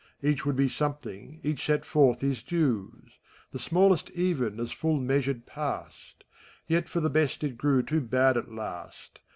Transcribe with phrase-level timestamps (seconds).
[0.23, 3.19] Each would be something, .each set forth hi* dues;
[3.51, 6.23] The smallest even as full measured passed:
[6.65, 9.19] Yet for the best it grew too bad at last.